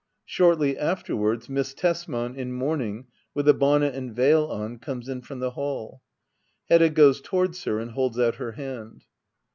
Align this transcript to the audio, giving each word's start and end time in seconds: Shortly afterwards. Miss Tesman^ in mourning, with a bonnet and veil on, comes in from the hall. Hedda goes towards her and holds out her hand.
Shortly 0.25 0.79
afterwards. 0.79 1.47
Miss 1.47 1.75
Tesman^ 1.75 2.35
in 2.35 2.53
mourning, 2.53 3.05
with 3.35 3.47
a 3.47 3.53
bonnet 3.53 3.93
and 3.93 4.11
veil 4.15 4.45
on, 4.45 4.79
comes 4.79 5.07
in 5.07 5.21
from 5.21 5.37
the 5.37 5.51
hall. 5.51 6.01
Hedda 6.69 6.89
goes 6.89 7.21
towards 7.21 7.63
her 7.65 7.77
and 7.77 7.91
holds 7.91 8.17
out 8.17 8.37
her 8.37 8.53
hand. 8.53 9.05